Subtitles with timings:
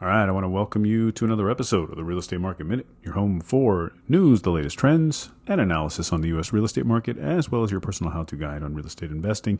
[0.00, 2.66] All right, I want to welcome you to another episode of the Real Estate Market
[2.66, 6.52] Minute, your home for news, the latest trends, and analysis on the U.S.
[6.52, 9.58] real estate market, as well as your personal how to guide on real estate investing.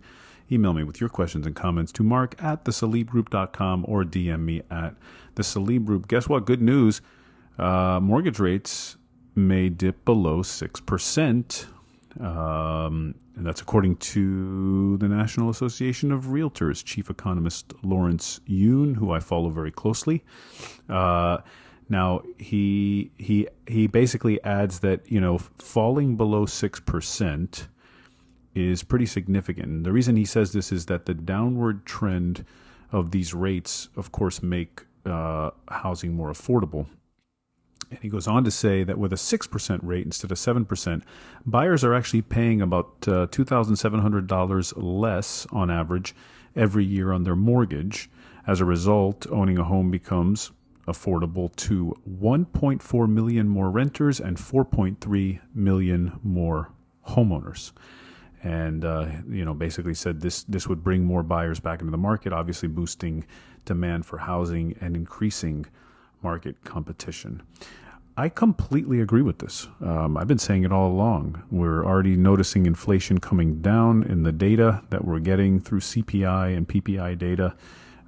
[0.52, 4.94] Email me with your questions and comments to mark at thesalibgroup.com or DM me at
[5.34, 6.06] the Salib Group.
[6.06, 6.44] Guess what?
[6.44, 7.00] Good news.
[7.58, 8.96] Uh, mortgage rates
[9.34, 11.66] may dip below 6%.
[12.20, 19.12] Um, and that's according to the National Association of Realtors chief economist Lawrence Yun, who
[19.12, 20.24] I follow very closely.
[20.88, 21.38] Uh,
[21.88, 27.68] now he he he basically adds that you know falling below six percent
[28.54, 29.68] is pretty significant.
[29.68, 32.44] And the reason he says this is that the downward trend
[32.90, 36.86] of these rates, of course, make uh, housing more affordable.
[37.90, 41.02] And he goes on to say that with a 6% rate instead of 7%,
[41.46, 46.14] buyers are actually paying about uh, $2,700 less on average
[46.54, 48.10] every year on their mortgage.
[48.46, 50.50] As a result, owning a home becomes
[50.86, 56.72] affordable to 1.4 million more renters and 4.3 million more
[57.06, 57.72] homeowners.
[58.42, 61.98] And uh, you know, basically said this this would bring more buyers back into the
[61.98, 63.26] market, obviously boosting
[63.64, 65.66] demand for housing and increasing
[66.22, 67.42] market competition.
[68.18, 69.68] I completely agree with this.
[69.80, 71.40] Um, I've been saying it all along.
[71.52, 76.66] We're already noticing inflation coming down in the data that we're getting through CPI and
[76.66, 77.54] PPI data.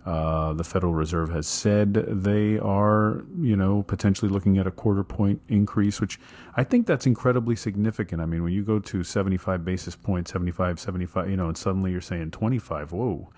[0.04, 5.04] Uh, the Federal Reserve has said they are, you know, potentially looking at a quarter
[5.04, 6.18] point increase, which
[6.56, 8.20] I think that's incredibly significant.
[8.20, 11.92] I mean, when you go to 75 basis points, 75, 75, you know, and suddenly
[11.92, 13.30] you're saying 25, whoa,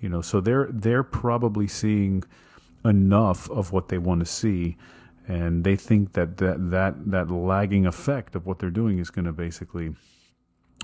[0.00, 2.22] you know, so they're they're probably seeing
[2.84, 4.76] enough of what they want to see
[5.28, 9.24] and they think that that that, that lagging effect of what they're doing is going
[9.24, 9.94] to basically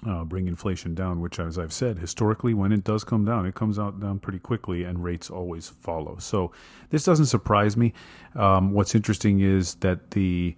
[0.07, 3.55] uh, bring inflation down, which, as I've said, historically, when it does come down, it
[3.55, 6.19] comes out down pretty quickly, and rates always follow.
[6.19, 6.53] So
[6.91, 7.93] this doesn't surprise me.
[8.37, 10.55] Um, what's interesting is that the,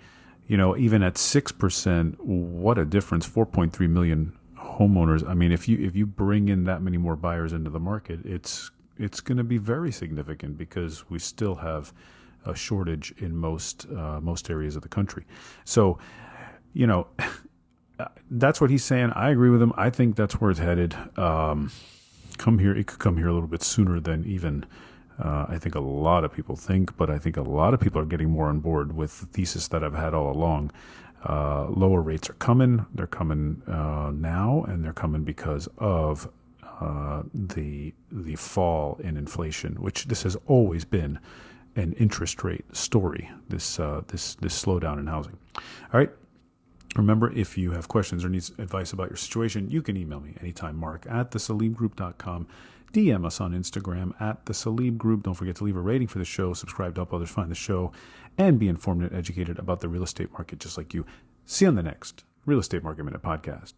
[0.46, 3.24] you know, even at six percent, what a difference!
[3.24, 5.26] Four point three million homeowners.
[5.26, 8.20] I mean, if you if you bring in that many more buyers into the market,
[8.24, 11.94] it's it's going to be very significant because we still have
[12.46, 15.26] a shortage in most uh, most areas of the country.
[15.64, 15.98] So,
[16.72, 17.06] you know,
[18.30, 19.12] that's what he's saying.
[19.14, 19.72] I agree with him.
[19.76, 20.94] I think that's where it's headed.
[21.18, 21.70] Um,
[22.38, 24.66] come here, it could come here a little bit sooner than even.
[25.22, 28.00] Uh, I think a lot of people think, but I think a lot of people
[28.00, 30.72] are getting more on board with the thesis that I've had all along.
[31.28, 32.86] Uh, lower rates are coming.
[32.94, 36.30] They're coming uh, now, and they're coming because of
[36.80, 41.18] uh, the the fall in inflation, which this has always been
[41.76, 43.30] an interest rate story.
[43.48, 45.38] This uh, this this slowdown in housing.
[45.56, 46.10] All right.
[46.96, 50.34] Remember, if you have questions or need advice about your situation, you can email me
[50.40, 52.48] anytime, mark at thesalibgroup.com.
[52.92, 55.22] DM us on Instagram at the Salib Group.
[55.22, 57.54] Don't forget to leave a rating for the show, subscribe to help others find the
[57.54, 57.92] show,
[58.36, 61.06] and be informed and educated about the real estate market just like you.
[61.44, 63.74] See you on the next Real Estate Market Minute podcast.